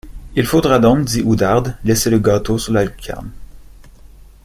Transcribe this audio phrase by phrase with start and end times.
[0.35, 3.29] Il faudra donc, dit Oudarde, laisser le gâteau sur la lucarne.